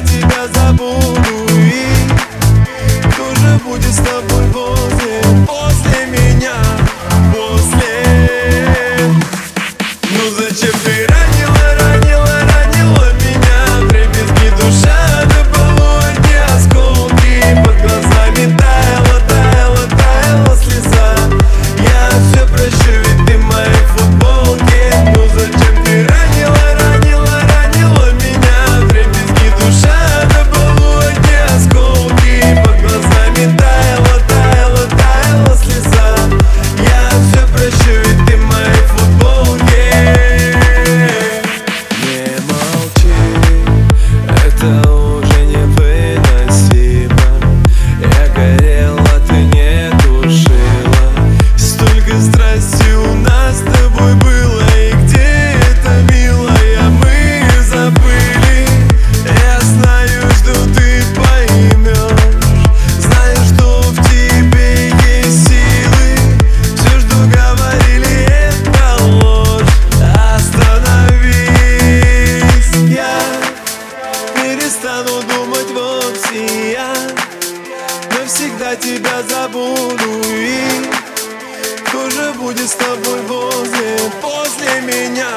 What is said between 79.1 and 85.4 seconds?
забуду И кто же будет с тобой возле, после меня?